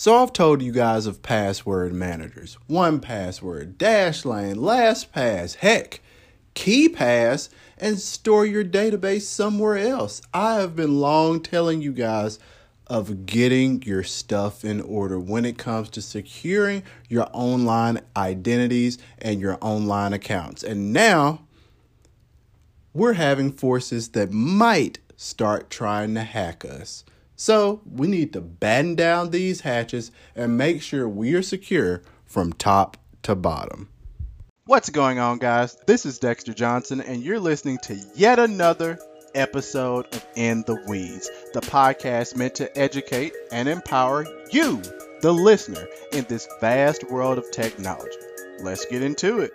So 0.00 0.22
I've 0.22 0.32
told 0.32 0.62
you 0.62 0.72
guys 0.72 1.04
of 1.04 1.20
password 1.20 1.92
managers, 1.92 2.56
1Password, 2.70 3.74
Dashlane, 3.74 4.56
LastPass, 4.56 5.56
heck, 5.56 6.00
KeePass, 6.54 7.50
and 7.76 7.98
store 7.98 8.46
your 8.46 8.64
database 8.64 9.24
somewhere 9.24 9.76
else. 9.76 10.22
I 10.32 10.54
have 10.54 10.74
been 10.74 11.00
long 11.00 11.42
telling 11.42 11.82
you 11.82 11.92
guys 11.92 12.38
of 12.86 13.26
getting 13.26 13.82
your 13.82 14.02
stuff 14.02 14.64
in 14.64 14.80
order 14.80 15.20
when 15.20 15.44
it 15.44 15.58
comes 15.58 15.90
to 15.90 16.00
securing 16.00 16.82
your 17.10 17.28
online 17.34 18.00
identities 18.16 18.96
and 19.18 19.38
your 19.38 19.58
online 19.60 20.14
accounts. 20.14 20.62
And 20.62 20.94
now 20.94 21.42
we're 22.94 23.12
having 23.12 23.52
forces 23.52 24.08
that 24.12 24.32
might 24.32 24.98
start 25.18 25.68
trying 25.68 26.14
to 26.14 26.22
hack 26.22 26.64
us. 26.64 27.04
So 27.40 27.80
we 27.90 28.06
need 28.06 28.34
to 28.34 28.42
batten 28.42 28.96
down 28.96 29.30
these 29.30 29.62
hatches 29.62 30.12
and 30.36 30.58
make 30.58 30.82
sure 30.82 31.08
we 31.08 31.32
are 31.32 31.40
secure 31.40 32.02
from 32.26 32.52
top 32.52 32.98
to 33.22 33.34
bottom. 33.34 33.88
What's 34.66 34.90
going 34.90 35.18
on, 35.20 35.38
guys? 35.38 35.74
This 35.86 36.04
is 36.04 36.18
Dexter 36.18 36.52
Johnson, 36.52 37.00
and 37.00 37.22
you're 37.22 37.40
listening 37.40 37.78
to 37.84 37.98
yet 38.14 38.38
another 38.38 38.98
episode 39.34 40.14
of 40.14 40.26
In 40.36 40.64
the 40.66 40.84
Weeds, 40.86 41.30
the 41.54 41.62
podcast 41.62 42.36
meant 42.36 42.56
to 42.56 42.78
educate 42.78 43.32
and 43.50 43.70
empower 43.70 44.26
you, 44.52 44.82
the 45.22 45.32
listener, 45.32 45.88
in 46.12 46.26
this 46.28 46.46
vast 46.60 47.10
world 47.10 47.38
of 47.38 47.50
technology. 47.52 48.18
Let's 48.60 48.84
get 48.84 49.02
into 49.02 49.38
it. 49.38 49.52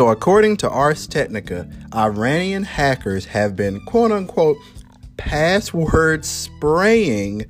So, 0.00 0.08
according 0.08 0.56
to 0.56 0.70
Ars 0.70 1.06
Technica, 1.06 1.68
Iranian 1.94 2.62
hackers 2.62 3.26
have 3.26 3.54
been 3.54 3.84
quote 3.84 4.10
unquote 4.10 4.56
password 5.18 6.24
spraying 6.24 7.44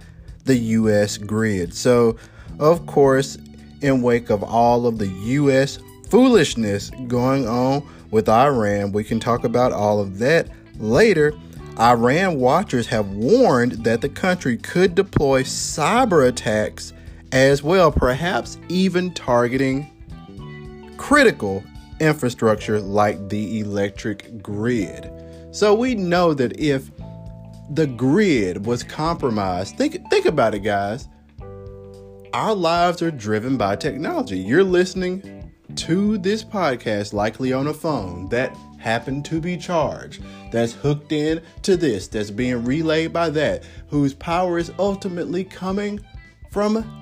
the 0.46 0.56
US 0.56 1.16
grid. 1.16 1.72
So, 1.72 2.16
of 2.58 2.86
course, 2.86 3.38
in 3.82 4.02
wake 4.02 4.30
of 4.30 4.42
all 4.42 4.88
of 4.88 4.98
the 4.98 5.06
US 5.06 5.78
foolishness 6.08 6.90
going 7.06 7.46
on 7.46 7.88
with 8.10 8.28
Iran, 8.28 8.90
we 8.90 9.04
can 9.04 9.20
talk 9.20 9.44
about 9.44 9.70
all 9.70 10.00
of 10.00 10.18
that 10.18 10.48
later. 10.80 11.32
Iran 11.78 12.40
watchers 12.40 12.88
have 12.88 13.10
warned 13.10 13.84
that 13.84 14.00
the 14.00 14.08
country 14.08 14.56
could 14.56 14.96
deploy 14.96 15.44
cyber 15.44 16.26
attacks 16.26 16.92
as 17.30 17.62
well, 17.62 17.92
perhaps 17.92 18.58
even 18.68 19.14
targeting 19.14 19.88
critical 20.96 21.62
infrastructure 22.00 22.80
like 22.80 23.28
the 23.28 23.60
electric 23.60 24.42
grid. 24.42 25.10
So 25.52 25.74
we 25.74 25.94
know 25.94 26.34
that 26.34 26.58
if 26.58 26.90
the 27.70 27.86
grid 27.86 28.66
was 28.66 28.82
compromised, 28.82 29.76
think 29.76 29.98
think 30.10 30.26
about 30.26 30.54
it 30.54 30.60
guys. 30.60 31.08
Our 32.32 32.54
lives 32.54 33.02
are 33.02 33.10
driven 33.10 33.56
by 33.56 33.76
technology. 33.76 34.38
You're 34.38 34.64
listening 34.64 35.52
to 35.76 36.18
this 36.18 36.42
podcast 36.42 37.12
likely 37.12 37.52
on 37.52 37.66
a 37.66 37.74
phone 37.74 38.28
that 38.28 38.56
happened 38.78 39.24
to 39.26 39.40
be 39.40 39.56
charged, 39.56 40.22
that's 40.50 40.72
hooked 40.72 41.12
in 41.12 41.42
to 41.62 41.76
this, 41.76 42.08
that's 42.08 42.30
being 42.30 42.64
relayed 42.64 43.12
by 43.12 43.30
that, 43.30 43.64
whose 43.88 44.14
power 44.14 44.58
is 44.58 44.72
ultimately 44.78 45.44
coming 45.44 46.00
from 46.50 46.99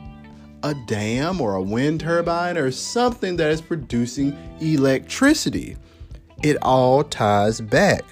a 0.63 0.75
dam 0.87 1.41
or 1.41 1.55
a 1.55 1.63
wind 1.63 2.01
turbine 2.01 2.57
or 2.57 2.71
something 2.71 3.37
that 3.37 3.51
is 3.51 3.61
producing 3.61 4.37
electricity. 4.61 5.77
It 6.43 6.57
all 6.63 7.05
ties 7.05 7.61
back. 7.61 8.03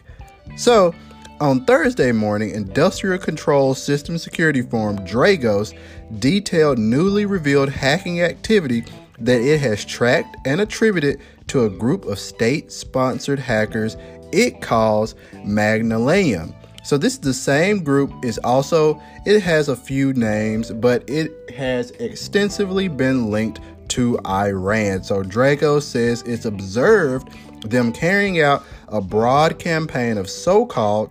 So, 0.57 0.95
on 1.41 1.65
Thursday 1.67 2.13
morning, 2.13 2.51
Industrial 2.51 3.19
Control 3.19 3.75
System 3.75 4.17
Security 4.17 4.63
Forum 4.63 4.99
Dragos 5.01 5.77
detailed 6.19 6.79
newly 6.79 7.27
revealed 7.27 7.69
hacking 7.69 8.23
activity 8.23 8.85
that 9.19 9.41
it 9.41 9.61
has 9.61 9.85
tracked 9.85 10.37
and 10.47 10.61
attributed 10.61 11.21
to 11.49 11.65
a 11.65 11.71
group 11.71 12.07
of 12.07 12.19
state 12.19 12.73
sponsored 12.73 13.39
hackers 13.39 13.97
it 14.33 14.61
calls 14.61 15.15
Magnallium. 15.33 16.55
So 16.87 16.97
this 16.97 17.15
is 17.15 17.19
the 17.19 17.35
same 17.35 17.83
group 17.83 18.13
is 18.25 18.39
also 18.45 19.03
it 19.25 19.41
has 19.41 19.69
a 19.69 19.75
few 19.75 20.13
names, 20.13 20.71
but 20.71 21.03
it 21.11 21.51
has 21.51 21.91
extensively 21.91 22.87
been 22.87 23.29
linked 23.29 23.59
to 23.89 24.21
Iran. 24.25 25.03
So 25.03 25.25
Dragos 25.25 25.83
says 25.83 26.23
it's 26.23 26.45
observed 26.45 27.31
them 27.69 27.93
carrying 27.93 28.41
out 28.41 28.63
a 28.87 29.01
broad 29.01 29.59
campaign 29.59 30.17
of 30.17 30.31
so-called 30.31 31.11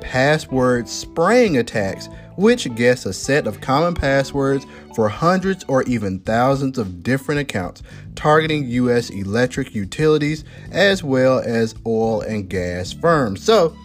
password 0.00 0.88
spraying 0.88 1.56
attacks, 1.56 2.08
which 2.36 2.74
guess 2.74 3.06
a 3.06 3.12
set 3.12 3.46
of 3.46 3.60
common 3.60 3.94
passwords 3.94 4.66
for 4.96 5.08
hundreds 5.08 5.64
or 5.68 5.84
even 5.84 6.18
thousands 6.18 6.78
of 6.78 7.04
different 7.04 7.40
accounts, 7.40 7.84
targeting 8.16 8.66
U.S. 8.70 9.08
electric 9.10 9.72
utilities 9.72 10.42
as 10.72 11.04
well 11.04 11.38
as 11.38 11.76
oil 11.86 12.22
and 12.22 12.48
gas 12.48 12.92
firms. 12.92 13.44
So 13.44 13.76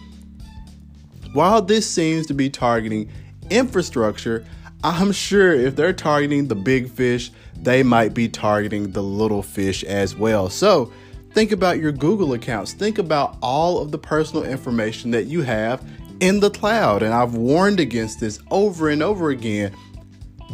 while 1.38 1.62
this 1.62 1.88
seems 1.88 2.26
to 2.26 2.34
be 2.34 2.50
targeting 2.50 3.08
infrastructure, 3.48 4.44
I'm 4.82 5.12
sure 5.12 5.54
if 5.54 5.76
they're 5.76 5.92
targeting 5.92 6.48
the 6.48 6.56
big 6.56 6.90
fish, 6.90 7.30
they 7.54 7.84
might 7.84 8.12
be 8.12 8.28
targeting 8.28 8.90
the 8.90 9.04
little 9.04 9.44
fish 9.44 9.84
as 9.84 10.16
well. 10.16 10.50
So, 10.50 10.92
think 11.34 11.52
about 11.52 11.78
your 11.78 11.92
Google 11.92 12.32
accounts. 12.32 12.72
Think 12.72 12.98
about 12.98 13.38
all 13.40 13.78
of 13.78 13.92
the 13.92 13.98
personal 13.98 14.42
information 14.42 15.12
that 15.12 15.26
you 15.26 15.42
have 15.42 15.88
in 16.18 16.40
the 16.40 16.50
cloud. 16.50 17.04
And 17.04 17.14
I've 17.14 17.34
warned 17.34 17.78
against 17.78 18.18
this 18.18 18.40
over 18.50 18.88
and 18.88 19.00
over 19.00 19.30
again. 19.30 19.72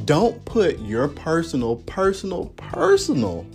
Don't 0.05 0.45
put 0.45 0.79
your 0.81 1.09
personal, 1.09 1.77
personal, 1.77 2.49
personal 2.59 3.47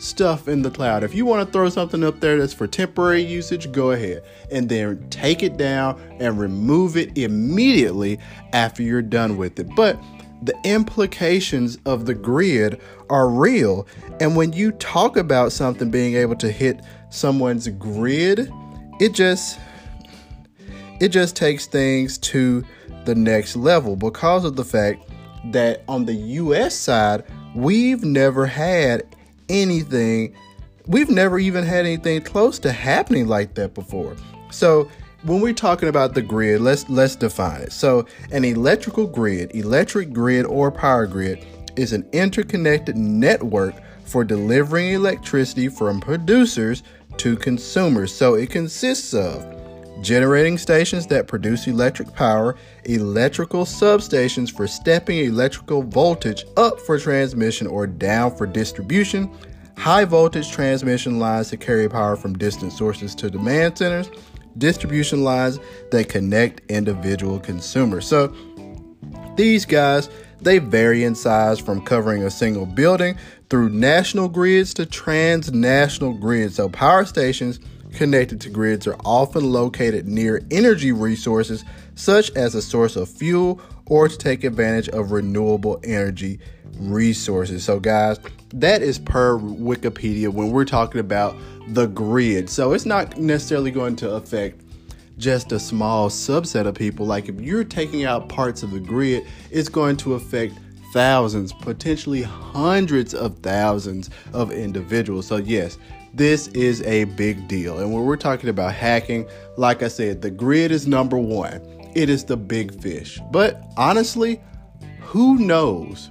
stuff 0.00 0.48
in 0.48 0.62
the 0.62 0.70
cloud. 0.70 1.04
If 1.04 1.14
you 1.14 1.26
want 1.26 1.46
to 1.46 1.52
throw 1.52 1.68
something 1.68 2.02
up 2.02 2.20
there 2.20 2.38
that's 2.38 2.54
for 2.54 2.66
temporary 2.66 3.22
usage, 3.22 3.70
go 3.70 3.90
ahead 3.90 4.24
and 4.50 4.68
then 4.68 5.08
take 5.10 5.42
it 5.42 5.56
down 5.56 6.00
and 6.18 6.38
remove 6.38 6.96
it 6.96 7.16
immediately 7.16 8.18
after 8.52 8.82
you're 8.82 9.02
done 9.02 9.36
with 9.36 9.60
it. 9.60 9.68
But 9.76 10.02
the 10.42 10.58
implications 10.64 11.78
of 11.84 12.06
the 12.06 12.14
grid 12.14 12.80
are 13.10 13.28
real. 13.28 13.86
And 14.20 14.36
when 14.36 14.52
you 14.54 14.72
talk 14.72 15.16
about 15.16 15.52
something 15.52 15.90
being 15.90 16.14
able 16.14 16.36
to 16.36 16.50
hit 16.50 16.80
someone's 17.10 17.68
grid, 17.68 18.50
it 19.00 19.12
just 19.12 19.58
it 21.00 21.08
just 21.08 21.36
takes 21.36 21.66
things 21.66 22.18
to 22.18 22.64
the 23.04 23.14
next 23.14 23.56
level 23.56 23.96
because 23.96 24.44
of 24.44 24.56
the 24.56 24.64
fact 24.64 25.02
that 25.46 25.82
on 25.88 26.04
the 26.04 26.14
US 26.14 26.74
side, 26.74 27.24
we've 27.54 28.04
never 28.04 28.46
had 28.46 29.04
anything. 29.50 30.34
We've 30.86 31.10
never 31.10 31.38
even 31.38 31.64
had 31.64 31.84
anything 31.84 32.22
close 32.22 32.58
to 32.60 32.72
happening 32.72 33.26
like 33.26 33.54
that 33.54 33.74
before. 33.74 34.16
So 34.50 34.90
when 35.22 35.40
we're 35.40 35.52
talking 35.52 35.88
about 35.88 36.14
the 36.14 36.22
grid, 36.22 36.60
let's 36.60 36.88
let's 36.88 37.16
define 37.16 37.62
it. 37.62 37.72
So 37.72 38.06
an 38.32 38.44
electrical 38.44 39.06
grid, 39.06 39.54
electric 39.54 40.12
grid 40.12 40.46
or 40.46 40.70
power 40.70 41.06
grid 41.06 41.44
is 41.76 41.92
an 41.92 42.08
interconnected 42.12 42.96
network 42.96 43.74
for 44.04 44.24
delivering 44.24 44.92
electricity 44.92 45.68
from 45.68 46.00
producers 46.00 46.82
to 47.18 47.36
consumers. 47.36 48.14
So 48.14 48.34
it 48.34 48.50
consists 48.50 49.14
of 49.14 49.59
generating 50.00 50.56
stations 50.58 51.06
that 51.08 51.26
produce 51.26 51.66
electric 51.66 52.14
power, 52.14 52.56
electrical 52.84 53.64
substations 53.64 54.50
for 54.50 54.66
stepping 54.66 55.18
electrical 55.18 55.82
voltage 55.82 56.44
up 56.56 56.80
for 56.80 56.98
transmission 56.98 57.66
or 57.66 57.86
down 57.86 58.34
for 58.34 58.46
distribution, 58.46 59.30
high 59.76 60.04
voltage 60.04 60.50
transmission 60.50 61.18
lines 61.18 61.48
to 61.50 61.56
carry 61.56 61.88
power 61.88 62.16
from 62.16 62.36
distant 62.36 62.72
sources 62.72 63.14
to 63.14 63.30
demand 63.30 63.78
centers, 63.78 64.10
distribution 64.58 65.24
lines 65.24 65.58
that 65.90 66.08
connect 66.08 66.70
individual 66.70 67.38
consumers. 67.38 68.06
So 68.06 68.34
these 69.36 69.64
guys, 69.64 70.10
they 70.40 70.58
vary 70.58 71.04
in 71.04 71.14
size 71.14 71.58
from 71.58 71.84
covering 71.84 72.24
a 72.24 72.30
single 72.30 72.66
building 72.66 73.16
through 73.48 73.70
national 73.70 74.28
grids 74.28 74.72
to 74.74 74.86
transnational 74.86 76.14
grids. 76.14 76.56
So 76.56 76.68
power 76.68 77.04
stations 77.04 77.60
connected 77.94 78.40
to 78.42 78.50
grids 78.50 78.86
are 78.86 78.96
often 79.04 79.52
located 79.52 80.06
near 80.06 80.42
energy 80.50 80.92
resources, 80.92 81.64
such 81.94 82.30
as 82.32 82.54
a 82.54 82.62
source 82.62 82.96
of 82.96 83.08
fuel 83.08 83.60
or 83.86 84.08
to 84.08 84.16
take 84.16 84.44
advantage 84.44 84.88
of 84.90 85.10
renewable 85.12 85.80
energy 85.84 86.38
resources. 86.78 87.64
So, 87.64 87.80
guys, 87.80 88.18
that 88.54 88.82
is 88.82 88.98
per 88.98 89.38
Wikipedia 89.38 90.28
when 90.28 90.50
we're 90.50 90.64
talking 90.64 91.00
about 91.00 91.36
the 91.68 91.86
grid. 91.86 92.48
So, 92.48 92.72
it's 92.72 92.86
not 92.86 93.18
necessarily 93.18 93.70
going 93.70 93.96
to 93.96 94.12
affect 94.12 94.62
just 95.18 95.52
a 95.52 95.58
small 95.58 96.08
subset 96.08 96.66
of 96.66 96.74
people. 96.74 97.04
Like, 97.04 97.28
if 97.28 97.40
you're 97.40 97.64
taking 97.64 98.04
out 98.04 98.28
parts 98.28 98.62
of 98.62 98.70
the 98.70 98.80
grid, 98.80 99.26
it's 99.50 99.68
going 99.68 99.96
to 99.98 100.14
affect 100.14 100.54
thousands, 100.92 101.52
potentially 101.52 102.22
hundreds 102.22 103.14
of 103.14 103.38
thousands 103.38 104.10
of 104.32 104.50
individuals. 104.50 105.26
So, 105.26 105.36
yes, 105.36 105.78
this 106.14 106.48
is 106.48 106.82
a 106.82 107.04
big 107.04 107.46
deal. 107.48 107.78
And 107.78 107.92
when 107.92 108.04
we're 108.04 108.16
talking 108.16 108.50
about 108.50 108.74
hacking, 108.74 109.28
like 109.56 109.82
I 109.82 109.88
said, 109.88 110.22
the 110.22 110.30
grid 110.30 110.72
is 110.72 110.86
number 110.86 111.18
one, 111.18 111.60
it 111.94 112.10
is 112.10 112.24
the 112.24 112.36
big 112.36 112.80
fish. 112.80 113.20
But 113.30 113.62
honestly, 113.76 114.40
who 115.00 115.38
knows 115.38 116.10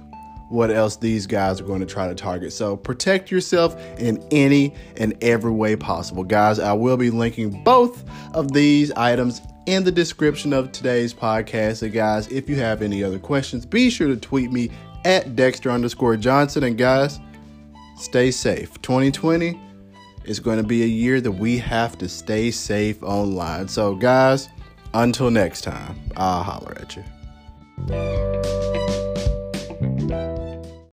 what 0.50 0.70
else 0.70 0.96
these 0.96 1.26
guys 1.26 1.60
are 1.60 1.64
going 1.64 1.80
to 1.80 1.86
try 1.86 2.08
to 2.08 2.14
target. 2.14 2.52
So 2.52 2.76
protect 2.76 3.30
yourself 3.30 3.80
in 3.98 4.22
any 4.32 4.74
and 4.96 5.16
every 5.22 5.52
way 5.52 5.76
possible. 5.76 6.24
Guys, 6.24 6.58
I 6.58 6.72
will 6.72 6.96
be 6.96 7.10
linking 7.10 7.62
both 7.62 8.04
of 8.34 8.52
these 8.52 8.90
items 8.92 9.40
in 9.66 9.84
the 9.84 9.92
description 9.92 10.52
of 10.52 10.72
today's 10.72 11.12
podcast. 11.12 11.76
So, 11.76 11.88
guys, 11.88 12.28
if 12.28 12.48
you 12.48 12.56
have 12.56 12.82
any 12.82 13.04
other 13.04 13.18
questions, 13.18 13.66
be 13.66 13.90
sure 13.90 14.08
to 14.08 14.16
tweet 14.16 14.52
me 14.52 14.70
at 15.04 15.36
Dexter 15.36 15.70
underscore 15.70 16.16
Johnson. 16.16 16.64
And, 16.64 16.76
guys, 16.76 17.18
stay 17.96 18.30
safe. 18.30 18.80
2020 18.82 19.60
is 20.24 20.40
going 20.40 20.58
to 20.58 20.66
be 20.66 20.82
a 20.82 20.86
year 20.86 21.20
that 21.20 21.32
we 21.32 21.58
have 21.58 21.96
to 21.98 22.08
stay 22.08 22.50
safe 22.50 23.02
online. 23.02 23.68
So, 23.68 23.94
guys, 23.94 24.48
until 24.94 25.30
next 25.30 25.62
time, 25.62 25.98
I'll 26.16 26.42
holler 26.42 26.76
at 26.80 26.96
you. 26.96 28.29